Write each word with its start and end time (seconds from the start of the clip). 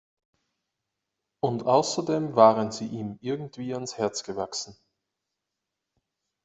Und 1.41 1.67
außerdem 1.67 2.35
waren 2.35 2.71
sie 2.71 2.87
ihm 2.87 3.19
irgendwie 3.21 3.75
ans 3.75 3.99
Herz 3.99 4.23
gewachsen. 4.23 4.75